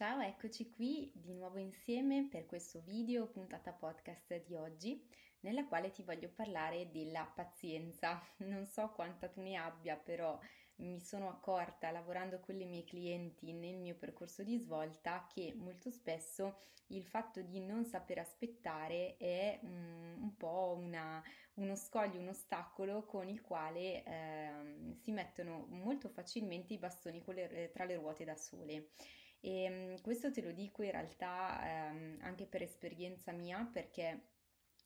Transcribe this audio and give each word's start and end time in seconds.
Ciao, 0.00 0.20
eccoci 0.20 0.70
qui 0.70 1.12
di 1.12 1.34
nuovo 1.34 1.58
insieme 1.58 2.26
per 2.26 2.46
questo 2.46 2.80
video 2.80 3.26
puntata 3.26 3.70
podcast 3.70 4.42
di 4.46 4.54
oggi, 4.54 5.06
nella 5.40 5.66
quale 5.66 5.90
ti 5.90 6.02
voglio 6.02 6.30
parlare 6.30 6.90
della 6.90 7.22
pazienza. 7.26 8.18
Non 8.48 8.64
so 8.64 8.92
quanta 8.92 9.28
tu 9.28 9.42
ne 9.42 9.56
abbia, 9.56 9.96
però 9.96 10.40
mi 10.76 11.00
sono 11.00 11.28
accorta 11.28 11.90
lavorando 11.90 12.40
con 12.40 12.54
le 12.54 12.64
mie 12.64 12.84
clienti 12.84 13.52
nel 13.52 13.76
mio 13.76 13.94
percorso 13.94 14.42
di 14.42 14.56
svolta 14.56 15.26
che 15.30 15.52
molto 15.54 15.90
spesso 15.90 16.56
il 16.86 17.04
fatto 17.04 17.42
di 17.42 17.60
non 17.60 17.84
saper 17.84 18.20
aspettare 18.20 19.18
è 19.18 19.60
um, 19.62 20.16
un 20.18 20.34
po' 20.38 20.78
una, 20.78 21.22
uno 21.56 21.76
scoglio, 21.76 22.20
un 22.20 22.28
ostacolo 22.28 23.04
con 23.04 23.28
il 23.28 23.42
quale 23.42 24.02
eh, 24.02 24.94
si 25.02 25.12
mettono 25.12 25.66
molto 25.68 26.08
facilmente 26.08 26.72
i 26.72 26.78
bastoni 26.78 27.22
le, 27.26 27.70
tra 27.70 27.84
le 27.84 27.96
ruote 27.96 28.24
da 28.24 28.34
sole. 28.34 28.92
E 29.40 29.62
ehm, 29.64 30.00
questo 30.02 30.30
te 30.30 30.42
lo 30.42 30.52
dico 30.52 30.82
in 30.82 30.90
realtà 30.90 31.88
ehm, 31.90 32.18
anche 32.22 32.46
per 32.46 32.62
esperienza 32.62 33.32
mia 33.32 33.68
perché 33.72 34.28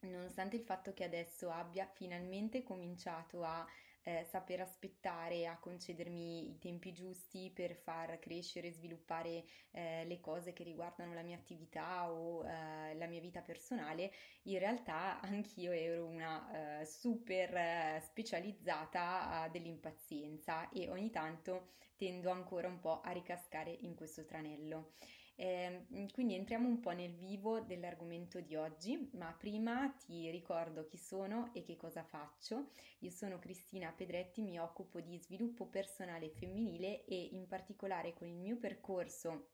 nonostante 0.01 0.57
il 0.57 0.63
fatto 0.63 0.93
che 0.93 1.05
adesso 1.05 1.51
abbia 1.51 1.87
finalmente 1.87 2.63
cominciato 2.63 3.43
a 3.43 3.67
eh, 4.05 4.25
saper 4.25 4.61
aspettare, 4.61 5.47
a 5.47 5.59
concedermi 5.59 6.51
i 6.51 6.59
tempi 6.59 6.93
giusti 6.93 7.51
per 7.53 7.75
far 7.75 8.19
crescere 8.19 8.69
e 8.69 8.73
sviluppare 8.73 9.45
eh, 9.73 10.05
le 10.05 10.21
cose 10.21 10.53
che 10.53 10.63
riguardano 10.63 11.15
la 11.15 11.23
mia 11.23 11.37
attività 11.37 12.11
o 12.11 12.47
eh, 12.47 12.95
la 12.95 13.07
mia 13.07 13.21
vita 13.21 13.41
personale, 13.41 14.13
in 14.43 14.59
realtà 14.59 15.21
anch'io 15.21 15.73
ero 15.73 16.05
una 16.05 16.81
eh, 16.81 16.85
super 16.85 17.55
eh, 17.55 18.01
specializzata 18.03 19.49
dell'impazienza 19.51 20.69
e 20.69 20.89
ogni 20.89 21.11
tanto 21.11 21.73
tendo 21.97 22.31
ancora 22.31 22.69
un 22.69 22.81
po' 22.81 23.01
a 23.01 23.11
ricascare 23.11 23.71
in 23.71 23.95
questo 23.95 24.25
tranello. 24.25 24.93
Eh, 25.37 25.87
quindi 26.13 26.35
entriamo 26.35 26.69
un 26.69 26.79
po' 26.79 26.93
nel 26.93 27.13
vivo 27.13 27.61
dell'argomento 27.61 28.41
di 28.41 28.55
oggi, 28.55 29.11
ma 29.15 29.33
prima 29.33 29.89
ti 30.05 30.31
ricordo 30.31 30.87
chi 30.87 30.97
sono 30.97 31.51
e 31.53 31.63
che 31.63 31.77
cosa 31.77 32.05
faccio. 32.05 32.71
Io 33.01 33.11
sono 33.11 33.39
Cristina 33.39 33.93
Pedretti, 33.93 34.43
mi 34.43 34.59
occupo 34.61 35.01
di 35.01 35.19
sviluppo 35.19 35.67
personale 35.67 36.31
femminile 36.31 37.05
e 37.05 37.29
in 37.33 37.49
particolare 37.49 38.15
con 38.15 38.29
il 38.29 38.37
mio 38.37 38.57
percorso 38.57 39.49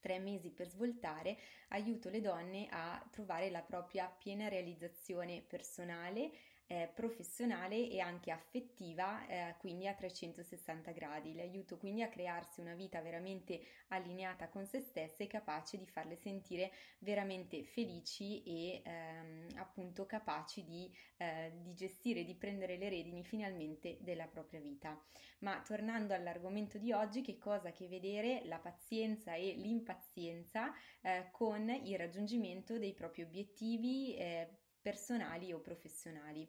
tre 0.00 0.18
mesi 0.18 0.50
per 0.50 0.68
svoltare, 0.68 1.38
aiuto 1.68 2.10
le 2.10 2.20
donne 2.20 2.66
a 2.70 3.00
trovare 3.10 3.50
la 3.50 3.62
propria 3.62 4.08
piena 4.08 4.48
realizzazione 4.48 5.42
personale, 5.42 6.32
eh, 6.66 6.90
professionale 6.94 7.88
e 7.88 8.00
anche 8.00 8.30
affettiva, 8.30 9.26
eh, 9.26 9.56
quindi 9.58 9.86
a 9.86 9.94
360 9.94 10.90
gradi. 10.92 11.34
Le 11.34 11.42
aiuto 11.42 11.76
quindi 11.76 12.02
a 12.02 12.08
crearsi 12.08 12.60
una 12.60 12.74
vita 12.74 13.00
veramente 13.00 13.60
allineata 13.88 14.48
con 14.48 14.66
se 14.66 14.80
stesse 14.80 15.24
e 15.24 15.26
capace 15.26 15.76
di 15.76 15.86
farle 15.86 16.16
sentire 16.16 16.72
veramente 16.98 17.64
felici 17.64 18.42
e 18.42 18.82
ehm, 18.84 19.48
appunto 19.56 20.06
capaci 20.06 20.64
di, 20.64 20.90
eh, 21.18 21.52
di 21.60 21.74
gestire, 21.74 22.24
di 22.24 22.34
prendere 22.34 22.76
le 22.76 22.88
redini 22.88 23.22
finalmente 23.24 23.98
della 24.00 24.26
propria 24.26 24.60
vita. 24.60 24.98
Ma 25.40 25.60
tornando 25.60 26.14
all'argomento 26.14 26.78
di 26.78 26.92
oggi, 26.92 27.20
che 27.20 27.36
cosa 27.36 27.68
a 27.68 27.72
che 27.72 27.88
vedere 27.88 28.42
la 28.44 28.58
pazienza 28.58 29.34
e 29.34 29.54
l'impazienza 29.54 30.72
eh, 31.00 31.28
con 31.32 31.68
il 31.68 31.98
raggiungimento 31.98 32.78
dei 32.78 32.94
propri 32.94 33.22
obiettivi 33.22 34.14
eh, 34.14 34.48
personali 34.82 35.52
o 35.52 35.60
professionali. 35.60 36.46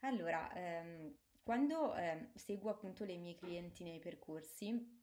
Allora, 0.00 0.52
ehm, 0.54 1.14
quando 1.42 1.94
eh, 1.94 2.30
seguo 2.34 2.70
appunto 2.70 3.04
le 3.04 3.16
mie 3.16 3.34
clienti 3.34 3.84
nei 3.84 3.98
percorsi, 3.98 5.00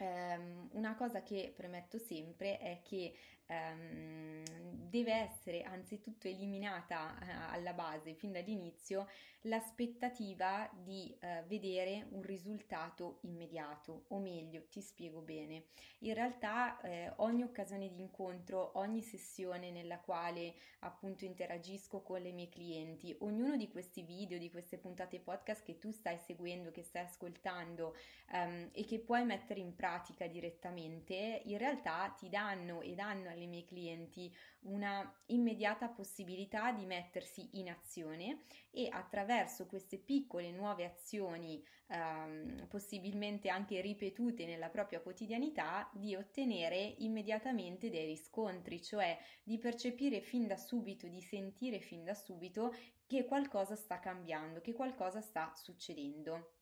Um, 0.00 0.66
una 0.72 0.94
cosa 0.94 1.22
che 1.22 1.52
premetto 1.54 1.98
sempre 1.98 2.58
è 2.58 2.80
che 2.82 3.14
um, 3.50 4.42
deve 4.90 5.12
essere 5.12 5.62
anzitutto 5.62 6.26
eliminata 6.26 7.16
uh, 7.20 7.54
alla 7.54 7.72
base, 7.72 8.14
fin 8.14 8.32
dall'inizio, 8.32 9.08
l'aspettativa 9.42 10.68
di 10.72 11.16
uh, 11.20 11.46
vedere 11.46 12.06
un 12.10 12.22
risultato 12.22 13.18
immediato, 13.22 14.04
o 14.08 14.18
meglio, 14.18 14.66
ti 14.68 14.80
spiego 14.80 15.20
bene. 15.20 15.66
In 16.00 16.14
realtà 16.14 16.78
uh, 16.82 17.22
ogni 17.22 17.42
occasione 17.42 17.88
di 17.88 18.00
incontro, 18.00 18.72
ogni 18.78 19.00
sessione 19.00 19.70
nella 19.70 19.98
quale 20.00 20.54
appunto 20.80 21.24
interagisco 21.24 22.00
con 22.02 22.20
le 22.20 22.32
mie 22.32 22.48
clienti, 22.48 23.14
ognuno 23.20 23.56
di 23.56 23.68
questi 23.68 24.02
video, 24.02 24.38
di 24.38 24.50
queste 24.50 24.78
puntate 24.78 25.20
podcast 25.20 25.62
che 25.62 25.78
tu 25.78 25.90
stai 25.92 26.18
seguendo, 26.18 26.70
che 26.70 26.82
stai 26.82 27.04
ascoltando 27.04 27.94
um, 28.32 28.70
e 28.72 28.84
che 28.84 28.98
puoi 28.98 29.24
mettere 29.24 29.60
in 29.60 29.74
pratica 29.74 30.26
direttamente, 30.26 31.42
in 31.44 31.58
realtà 31.58 32.14
ti 32.18 32.28
danno 32.28 32.80
e 32.80 32.94
danno 32.94 33.28
alle 33.30 33.39
mie 33.46 33.64
clienti 33.64 34.34
una 34.60 35.12
immediata 35.26 35.88
possibilità 35.88 36.72
di 36.72 36.84
mettersi 36.86 37.48
in 37.54 37.70
azione 37.70 38.44
e 38.70 38.88
attraverso 38.90 39.66
queste 39.66 39.98
piccole 39.98 40.50
nuove 40.50 40.84
azioni, 40.84 41.62
ehm, 41.88 42.66
possibilmente 42.68 43.48
anche 43.48 43.80
ripetute 43.80 44.46
nella 44.46 44.68
propria 44.68 45.00
quotidianità, 45.00 45.90
di 45.94 46.14
ottenere 46.14 46.94
immediatamente 46.98 47.90
dei 47.90 48.06
riscontri, 48.06 48.82
cioè 48.82 49.18
di 49.42 49.58
percepire 49.58 50.20
fin 50.20 50.46
da 50.46 50.56
subito, 50.56 51.08
di 51.08 51.20
sentire 51.20 51.80
fin 51.80 52.04
da 52.04 52.14
subito 52.14 52.74
che 53.06 53.24
qualcosa 53.24 53.74
sta 53.74 53.98
cambiando, 53.98 54.60
che 54.60 54.72
qualcosa 54.72 55.20
sta 55.20 55.52
succedendo. 55.56 56.54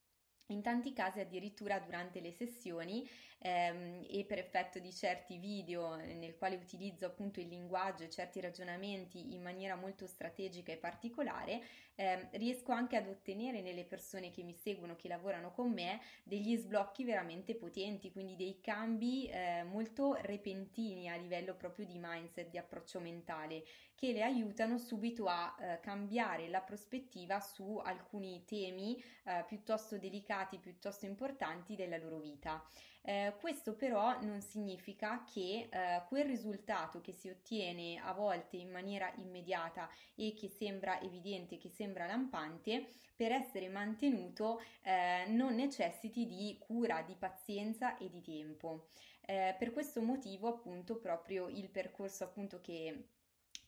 In 0.51 0.63
tanti 0.63 0.95
casi 0.95 1.21
addirittura 1.21 1.79
durante 1.79 2.21
le 2.21 2.33
sessioni 2.33 3.07
ehm, 3.39 4.05
e 4.09 4.25
per 4.25 4.39
effetto 4.39 4.79
di 4.79 4.93
certi 4.93 5.39
video 5.39 5.97
nel 5.97 6.37
quale 6.37 6.57
utilizzo 6.57 7.07
appunto 7.07 7.41
il 7.41 7.49
linguaggio 7.49 8.05
e 8.05 8.11
certi 8.11 8.41
ragionamenti 8.41 9.35
in 9.35 9.43
maniera 9.43 9.75
molto 9.77 10.07
strategica 10.07 10.73
e 10.73 10.77
particolare, 10.77 11.63
ehm, 11.95 12.29
riesco 12.33 12.73
anche 12.73 12.97
ad 12.97 13.09
ottenere 13.09 13.61
nelle 13.61 13.85
persone 13.85 14.31
che 14.31 14.43
mi 14.43 14.55
seguono, 14.55 14.97
che 14.97 15.09
lavorano 15.09 15.51
con 15.53 15.71
me, 15.73 16.01
degli 16.23 16.57
sblocchi 16.57 17.05
veramente 17.05 17.55
potenti, 17.55 18.13
quindi 18.13 18.37
dei 18.37 18.61
cambi 18.61 19.29
eh, 19.29 19.63
molto 19.65 20.17
repentini 20.21 21.09
a 21.09 21.17
livello 21.17 21.55
proprio 21.55 21.87
di 21.87 21.99
mindset, 21.99 22.49
di 22.49 22.59
approccio 22.59 23.01
mentale, 23.01 23.65
che 23.95 24.13
le 24.13 24.23
aiutano 24.23 24.79
subito 24.79 25.27
a 25.27 25.57
eh, 25.59 25.81
cambiare 25.81 26.49
la 26.49 26.61
prospettiva 26.61 27.41
su 27.41 27.79
alcuni 27.79 28.45
temi 28.45 29.03
eh, 29.25 29.45
piuttosto 29.47 29.99
delicati 29.99 30.59
piuttosto 30.59 31.05
importanti 31.07 31.75
della 31.75 31.97
loro 31.97 32.19
vita. 32.19 32.65
Eh, 33.03 33.28
questo 33.33 33.75
però 33.75 34.21
non 34.23 34.41
significa 34.41 35.25
che 35.25 35.69
eh, 35.71 36.03
quel 36.09 36.25
risultato 36.25 37.01
che 37.01 37.13
si 37.13 37.29
ottiene 37.29 37.99
a 37.99 38.13
volte 38.13 38.57
in 38.57 38.71
maniera 38.71 39.13
immediata 39.17 39.89
e 40.15 40.35
che 40.35 40.49
sembra 40.49 41.01
evidente, 41.01 41.59
che 41.59 41.69
sembra 41.69 42.07
lampante, 42.07 42.89
per 43.17 43.33
essere 43.33 43.69
mantenuto 43.69 44.61
eh, 44.83 45.25
non 45.29 45.57
necessiti 45.57 46.25
di 46.27 46.57
cura, 46.61 47.03
di 47.03 47.17
pazienza 47.17 47.97
e 47.97 48.09
di 48.09 48.21
tempo. 48.23 48.91
Eh, 49.27 49.57
per 49.59 49.73
questo 49.73 50.01
motivo 50.01 50.49
appunto 50.49 50.99
proprio 50.99 51.49
il 51.49 51.69
percorso 51.69 52.25
appunto 52.25 52.61
che 52.61 53.09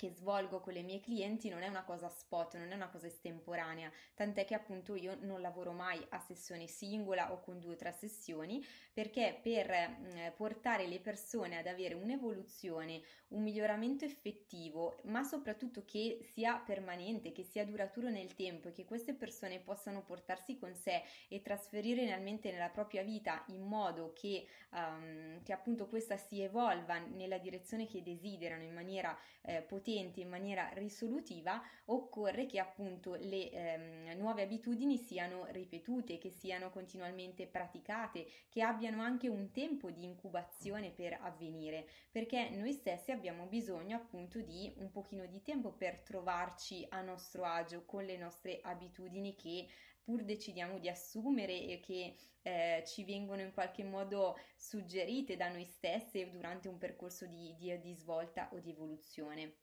che 0.00 0.14
svolgo 0.14 0.60
con 0.60 0.72
le 0.72 0.80
mie 0.80 0.98
clienti 0.98 1.50
non 1.50 1.60
è 1.60 1.68
una 1.68 1.84
cosa 1.84 2.08
spot, 2.08 2.56
non 2.56 2.72
è 2.72 2.74
una 2.74 2.88
cosa 2.88 3.06
estemporanea, 3.06 3.92
tant'è 4.14 4.46
che 4.46 4.54
appunto 4.54 4.94
io 4.94 5.18
non 5.20 5.42
lavoro 5.42 5.72
mai 5.72 6.02
a 6.08 6.18
sessione 6.18 6.66
singola 6.68 7.32
o 7.32 7.40
con 7.40 7.60
due 7.60 7.74
o 7.74 7.76
tre 7.76 7.92
sessioni, 7.92 8.64
perché 9.00 9.40
per 9.42 10.34
portare 10.36 10.86
le 10.86 11.00
persone 11.00 11.56
ad 11.56 11.66
avere 11.66 11.94
un'evoluzione, 11.94 13.00
un 13.28 13.42
miglioramento 13.42 14.04
effettivo, 14.04 15.00
ma 15.04 15.22
soprattutto 15.22 15.84
che 15.86 16.18
sia 16.32 16.56
permanente, 16.58 17.32
che 17.32 17.42
sia 17.42 17.64
duraturo 17.64 18.10
nel 18.10 18.34
tempo 18.34 18.68
e 18.68 18.72
che 18.72 18.84
queste 18.84 19.14
persone 19.14 19.58
possano 19.60 20.02
portarsi 20.02 20.58
con 20.58 20.74
sé 20.74 21.02
e 21.28 21.40
trasferire 21.40 22.04
realmente 22.04 22.50
nella 22.52 22.68
propria 22.68 23.02
vita 23.02 23.42
in 23.48 23.62
modo 23.62 24.12
che, 24.12 24.46
um, 24.72 25.42
che 25.42 25.54
appunto 25.54 25.86
questa 25.86 26.18
si 26.18 26.42
evolva 26.42 26.98
nella 26.98 27.38
direzione 27.38 27.86
che 27.86 28.02
desiderano 28.02 28.64
in 28.64 28.74
maniera 28.74 29.16
eh, 29.42 29.62
potente 29.62 30.20
in 30.20 30.28
maniera 30.28 30.68
risolutiva, 30.74 31.62
occorre 31.86 32.44
che 32.44 32.58
appunto 32.58 33.14
le 33.14 33.50
ehm, 33.50 34.18
nuove 34.18 34.42
abitudini 34.42 34.98
siano 34.98 35.46
ripetute, 35.50 36.18
che 36.18 36.30
siano 36.30 36.68
continuamente 36.70 37.46
praticate, 37.46 38.26
che 38.48 38.60
abbiano 38.62 38.89
anche 38.98 39.28
un 39.28 39.52
tempo 39.52 39.90
di 39.90 40.04
incubazione 40.04 40.90
per 40.90 41.18
avvenire, 41.20 41.86
perché 42.10 42.50
noi 42.50 42.72
stessi 42.72 43.12
abbiamo 43.12 43.46
bisogno 43.46 43.96
appunto 43.96 44.40
di 44.40 44.72
un 44.78 44.90
pochino 44.90 45.26
di 45.26 45.40
tempo 45.42 45.72
per 45.72 46.00
trovarci 46.00 46.84
a 46.90 47.00
nostro 47.00 47.44
agio 47.44 47.84
con 47.84 48.04
le 48.04 48.16
nostre 48.16 48.60
abitudini 48.62 49.36
che 49.36 49.68
pur 50.02 50.24
decidiamo 50.24 50.78
di 50.78 50.88
assumere 50.88 51.52
e 51.52 51.80
che 51.80 52.16
eh, 52.42 52.82
ci 52.86 53.04
vengono 53.04 53.42
in 53.42 53.52
qualche 53.52 53.84
modo 53.84 54.38
suggerite 54.56 55.36
da 55.36 55.48
noi 55.48 55.64
stesse 55.64 56.30
durante 56.30 56.68
un 56.68 56.78
percorso 56.78 57.26
di, 57.26 57.54
di, 57.56 57.78
di 57.80 57.94
svolta 57.94 58.48
o 58.52 58.58
di 58.58 58.70
evoluzione. 58.70 59.54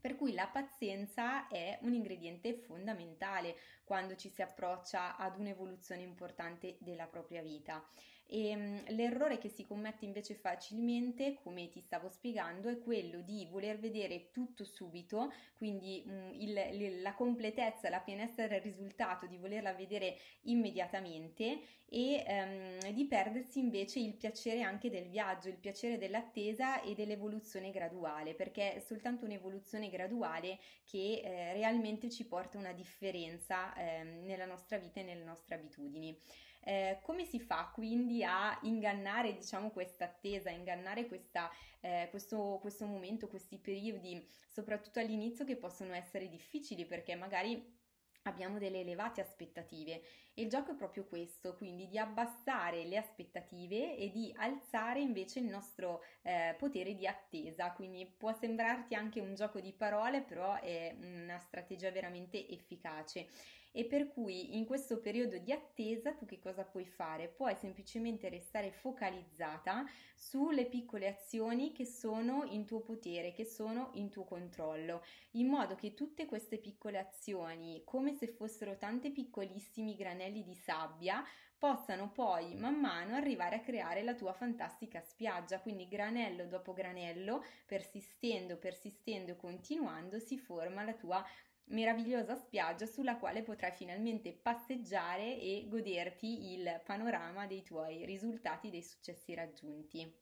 Per 0.00 0.16
cui 0.16 0.32
la 0.32 0.48
pazienza 0.48 1.46
è 1.46 1.78
un 1.82 1.94
ingrediente 1.94 2.54
fondamentale 2.54 3.56
quando 3.84 4.16
ci 4.16 4.30
si 4.30 4.42
approccia 4.42 5.16
ad 5.16 5.38
un'evoluzione 5.38 6.02
importante 6.02 6.76
della 6.80 7.06
propria 7.06 7.40
vita 7.40 7.88
E 8.34 8.48
ehm, 8.48 8.84
l'errore 8.94 9.36
che 9.36 9.50
si 9.50 9.66
commette 9.66 10.06
invece 10.06 10.34
facilmente, 10.34 11.34
come 11.42 11.68
ti 11.68 11.82
stavo 11.82 12.08
spiegando, 12.08 12.70
è 12.70 12.78
quello 12.78 13.20
di 13.20 13.46
voler 13.50 13.78
vedere 13.78 14.30
tutto 14.30 14.64
subito, 14.64 15.30
quindi 15.54 16.02
mh, 16.06 16.12
mm, 16.12 16.30
il, 16.40 17.02
la 17.02 17.12
completezza, 17.12 17.90
la 17.90 18.00
pienezza 18.00 18.46
del 18.46 18.62
risultato, 18.62 19.26
di 19.26 19.36
volerla 19.36 19.74
vedere 19.74 20.16
immediatamente 20.44 21.60
e 21.84 22.24
ehm, 22.26 22.92
di 22.92 23.04
perdersi 23.04 23.58
invece 23.58 23.98
il 23.98 24.14
piacere 24.14 24.62
anche 24.62 24.88
del 24.88 25.10
viaggio, 25.10 25.48
il 25.50 25.58
piacere 25.58 25.98
dell'attesa 25.98 26.80
e 26.80 26.94
dell'evoluzione 26.94 27.70
graduale, 27.70 28.32
perché 28.32 28.76
è 28.76 28.80
soltanto 28.80 29.26
un'evoluzione 29.26 29.90
graduale 29.90 30.58
che 30.84 31.20
eh, 31.22 31.52
realmente 31.52 32.08
ci 32.08 32.26
porta 32.26 32.56
una 32.56 32.72
differenza 32.72 33.74
eh, 33.74 34.04
nella 34.04 34.46
nostra 34.46 34.78
vita 34.78 35.00
e 35.00 35.02
nelle 35.02 35.24
nostre 35.24 35.56
abitudini. 35.56 36.18
Eh, 36.64 37.00
come 37.02 37.24
si 37.24 37.40
fa 37.40 37.70
quindi 37.74 38.22
a 38.22 38.58
ingannare, 38.62 39.34
diciamo, 39.34 39.70
questa 39.70 40.04
attesa, 40.04 40.50
ingannare 40.50 41.06
questa, 41.06 41.50
eh, 41.80 42.06
questo, 42.10 42.58
questo 42.60 42.86
momento, 42.86 43.28
questi 43.28 43.58
periodi, 43.58 44.24
soprattutto 44.48 45.00
all'inizio 45.00 45.44
che 45.44 45.56
possono 45.56 45.92
essere 45.94 46.28
difficili 46.28 46.86
perché 46.86 47.14
magari 47.14 47.80
abbiamo 48.24 48.58
delle 48.58 48.80
elevate 48.80 49.20
aspettative? 49.20 50.02
E 50.34 50.42
il 50.42 50.48
gioco 50.48 50.72
è 50.72 50.74
proprio 50.74 51.04
questo, 51.06 51.56
quindi 51.56 51.88
di 51.88 51.98
abbassare 51.98 52.84
le 52.84 52.96
aspettative 52.96 53.96
e 53.96 54.10
di 54.10 54.32
alzare 54.36 55.00
invece 55.00 55.40
il 55.40 55.46
nostro 55.46 56.02
eh, 56.22 56.54
potere 56.58 56.94
di 56.94 57.06
attesa, 57.06 57.72
quindi 57.72 58.06
può 58.06 58.32
sembrarti 58.32 58.94
anche 58.94 59.20
un 59.20 59.34
gioco 59.34 59.60
di 59.60 59.72
parole, 59.72 60.22
però 60.22 60.58
è 60.60 60.94
una 60.98 61.38
strategia 61.38 61.90
veramente 61.90 62.48
efficace 62.48 63.28
e 63.72 63.86
per 63.86 64.08
cui 64.08 64.56
in 64.56 64.66
questo 64.66 65.00
periodo 65.00 65.38
di 65.38 65.50
attesa 65.50 66.12
tu 66.12 66.26
che 66.26 66.38
cosa 66.38 66.62
puoi 66.64 66.84
fare? 66.86 67.28
Puoi 67.28 67.54
semplicemente 67.56 68.28
restare 68.28 68.70
focalizzata 68.70 69.84
sulle 70.14 70.66
piccole 70.66 71.08
azioni 71.08 71.72
che 71.72 71.86
sono 71.86 72.44
in 72.44 72.64
tuo 72.66 72.80
potere, 72.80 73.32
che 73.32 73.44
sono 73.44 73.90
in 73.94 74.10
tuo 74.10 74.24
controllo, 74.24 75.02
in 75.32 75.48
modo 75.48 75.74
che 75.74 75.94
tutte 75.94 76.26
queste 76.26 76.58
piccole 76.58 76.98
azioni, 76.98 77.82
come 77.84 78.12
se 78.12 78.28
fossero 78.28 78.76
tanti 78.76 79.10
piccolissimi 79.10 79.96
granelli 79.96 80.44
di 80.44 80.54
sabbia, 80.54 81.24
possano 81.62 82.10
poi 82.10 82.56
man 82.56 82.74
mano 82.74 83.14
arrivare 83.14 83.54
a 83.54 83.60
creare 83.60 84.02
la 84.02 84.16
tua 84.16 84.32
fantastica 84.32 85.00
spiaggia, 85.00 85.60
quindi 85.60 85.86
granello 85.86 86.46
dopo 86.46 86.72
granello, 86.72 87.44
persistendo, 87.66 88.56
persistendo, 88.56 89.36
continuando, 89.36 90.18
si 90.18 90.38
forma 90.38 90.82
la 90.82 90.94
tua 90.94 91.24
meravigliosa 91.66 92.34
spiaggia 92.36 92.86
sulla 92.86 93.16
quale 93.18 93.42
potrai 93.42 93.72
finalmente 93.72 94.32
passeggiare 94.32 95.38
e 95.40 95.66
goderti 95.68 96.52
il 96.52 96.80
panorama 96.84 97.46
dei 97.46 97.62
tuoi 97.62 98.04
risultati, 98.04 98.70
dei 98.70 98.82
successi 98.82 99.34
raggiunti. 99.34 100.21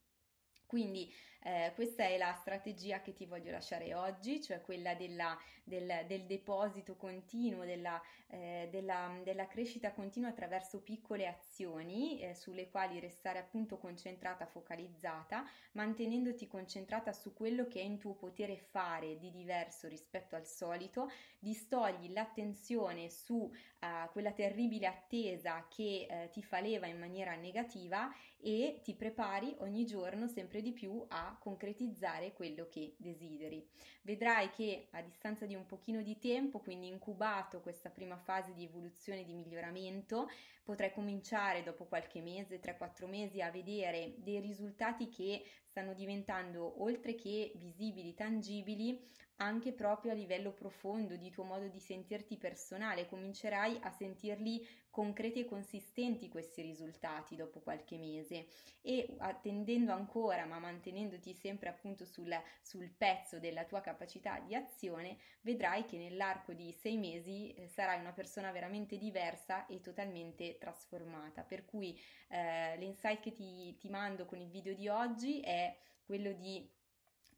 Quindi 0.71 1.13
eh, 1.43 1.73
questa 1.75 2.05
è 2.05 2.17
la 2.17 2.33
strategia 2.35 3.01
che 3.01 3.13
ti 3.13 3.27
voglio 3.27 3.51
lasciare 3.51 3.93
oggi, 3.93 4.41
cioè 4.41 4.61
quella 4.61 4.95
della, 4.95 5.37
del, 5.65 6.05
del, 6.07 6.27
deposito 6.27 6.95
continuo, 6.95 7.65
della, 7.65 8.01
eh, 8.29 8.69
della, 8.71 9.19
della, 9.25 9.49
crescita 9.49 9.93
continua 9.93 10.29
attraverso 10.29 10.81
piccole 10.81 11.27
azioni 11.27 12.21
eh, 12.21 12.35
sulle 12.35 12.69
quali 12.69 13.01
restare 13.01 13.39
appunto 13.39 13.79
concentrata, 13.79 14.47
focalizzata, 14.47 15.45
mantenendoti 15.73 16.47
concentrata 16.47 17.13
su 17.13 17.33
quello 17.33 17.67
che 17.67 17.81
è 17.81 17.85
in 17.85 17.99
tuo 17.99 18.15
potere 18.15 18.57
fare 18.57 19.19
di 19.19 19.31
diverso 19.33 19.89
rispetto 19.89 20.37
al 20.37 20.47
solito, 20.47 21.11
distogli 21.39 22.13
l'attenzione 22.13 23.09
su 23.09 23.35
uh, 23.35 24.11
quella 24.13 24.33
terribile 24.33 24.87
attesa 24.87 25.67
che 25.69 26.07
uh, 26.09 26.31
ti 26.31 26.43
fa 26.43 26.61
leva 26.61 26.87
in 26.87 26.99
maniera 26.99 27.35
negativa 27.35 28.13
e 28.39 28.81
ti 28.83 28.95
prepari 28.95 29.55
ogni 29.59 29.85
giorno 29.85 30.27
sempre 30.27 30.60
di 30.61 30.73
più 30.73 31.05
a 31.09 31.37
concretizzare 31.41 32.33
quello 32.33 32.67
che 32.69 32.95
desideri. 32.97 33.67
Vedrai 34.03 34.51
che 34.51 34.89
a 34.93 35.03
distanza 35.03 35.47
di 35.47 35.55
un 35.55 35.67
pochino 35.67 36.03
di 36.03 36.19
tempo, 36.19 36.61
quindi 36.61 36.87
incubato 36.87 37.61
questa 37.61 37.91
prima 37.91 38.17
fase 38.17 38.55
di 38.55 38.65
evoluzione 38.65 39.21
e 39.21 39.25
di 39.25 39.35
miglioramento, 39.35 40.29
potrai 40.62 40.93
cominciare 40.93 41.62
dopo 41.62 41.85
qualche 41.85 42.21
mese, 42.21 42.61
3-4 42.61 43.07
mesi 43.09 43.41
a 43.41 43.51
vedere 43.51 44.15
dei 44.19 44.41
risultati 44.41 45.09
che 45.09 45.45
stanno 45.71 45.95
diventando 45.95 46.83
oltre 46.83 47.15
che 47.15 47.53
visibili, 47.55 48.15
tangibili, 48.15 49.01
anche 49.41 49.73
proprio 49.73 50.13
a 50.13 50.15
livello 50.15 50.53
profondo 50.53 51.17
di 51.17 51.31
tuo 51.31 51.45
modo 51.45 51.69
di 51.69 51.81
sentirti 51.81 52.37
personale, 52.37 53.07
comincerai 53.07 53.79
a 53.83 53.91
sentirli 53.91 54.67
concreti 54.91 55.41
e 55.41 55.45
consistenti 55.45 56.29
questi 56.29 56.63
risultati 56.63 57.37
dopo 57.37 57.61
qualche 57.61 57.97
mese. 57.97 58.47
E 58.83 59.15
attendendo 59.19 59.93
ancora 59.93 60.45
ma 60.45 60.59
mantenendoti 60.59 61.33
sempre 61.35 61.69
appunto 61.69 62.05
sul, 62.05 62.35
sul 62.61 62.91
pezzo 62.91 63.39
della 63.39 63.65
tua 63.65 63.81
capacità 63.81 64.41
di 64.41 64.55
azione 64.55 65.19
vedrai 65.43 65.85
che 65.85 65.97
nell'arco 65.97 66.53
di 66.53 66.73
sei 66.73 66.97
mesi 66.97 67.53
eh, 67.55 67.67
sarai 67.69 68.01
una 68.01 68.13
persona 68.13 68.51
veramente 68.51 68.99
diversa 68.99 69.67
e 69.67 69.81
totalmente 69.81 70.59
trasformata. 70.59 71.43
Per 71.43 71.65
cui 71.65 71.99
eh, 72.29 72.77
l'insight 72.79 73.21
che 73.21 73.33
ti, 73.33 73.77
ti 73.79 73.89
mando 73.89 74.27
con 74.27 74.39
il 74.39 74.51
video 74.51 74.75
di 74.75 74.89
oggi 74.89 75.41
è 75.41 75.60
quello 76.03 76.33
di 76.33 76.69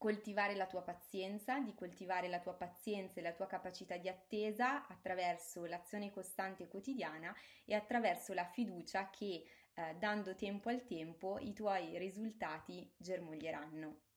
coltivare 0.02 0.56
la 0.56 0.66
tua 0.66 0.82
pazienza, 0.82 1.60
di 1.60 1.74
coltivare 1.74 2.26
la 2.26 2.40
tua 2.40 2.54
pazienza 2.54 3.20
e 3.20 3.22
la 3.22 3.32
tua 3.32 3.46
capacità 3.46 3.96
di 3.96 4.08
attesa 4.08 4.88
attraverso 4.88 5.64
l'azione 5.64 6.10
costante 6.10 6.66
quotidiana 6.66 7.32
e 7.64 7.74
attraverso 7.74 8.34
la 8.34 8.44
fiducia 8.44 9.10
che 9.10 9.44
eh, 9.74 9.94
dando 9.98 10.34
tempo 10.34 10.68
al 10.70 10.84
tempo 10.84 11.38
i 11.38 11.52
tuoi 11.52 11.96
risultati 11.98 12.92
germoglieranno. 12.96 14.11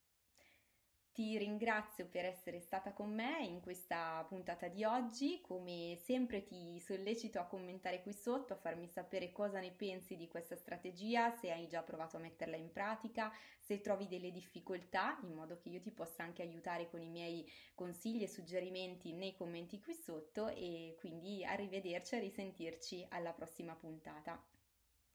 Ti 1.16 1.38
ringrazio 1.38 2.10
per 2.10 2.26
essere 2.26 2.60
stata 2.60 2.92
con 2.92 3.14
me 3.14 3.42
in 3.46 3.62
questa 3.62 4.26
puntata 4.28 4.68
di 4.68 4.84
oggi, 4.84 5.40
come 5.40 5.98
sempre 6.04 6.44
ti 6.44 6.78
sollecito 6.82 7.40
a 7.40 7.46
commentare 7.46 8.02
qui 8.02 8.12
sotto, 8.12 8.52
a 8.52 8.58
farmi 8.58 8.86
sapere 8.90 9.32
cosa 9.32 9.62
ne 9.62 9.72
pensi 9.72 10.18
di 10.18 10.28
questa 10.28 10.58
strategia, 10.58 11.32
se 11.32 11.54
hai 11.54 11.68
già 11.70 11.84
provato 11.84 12.18
a 12.18 12.20
metterla 12.20 12.58
in 12.58 12.70
pratica, 12.70 13.32
se 13.58 13.80
trovi 13.80 14.10
delle 14.10 14.30
difficoltà, 14.30 15.18
in 15.24 15.32
modo 15.32 15.58
che 15.58 15.70
io 15.70 15.80
ti 15.80 15.92
possa 15.92 16.24
anche 16.24 16.42
aiutare 16.42 16.90
con 16.90 17.02
i 17.02 17.08
miei 17.08 17.50
consigli 17.76 18.24
e 18.24 18.28
suggerimenti 18.28 19.14
nei 19.14 19.36
commenti 19.36 19.80
qui 19.80 19.94
sotto 19.94 20.50
e 20.50 20.96
quindi 21.00 21.46
arrivederci 21.46 22.16
a 22.16 22.20
risentirci 22.20 23.06
alla 23.08 23.32
prossima 23.32 23.74
puntata. 23.74 24.46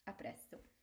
A 0.05 0.13
presto! 0.15 0.80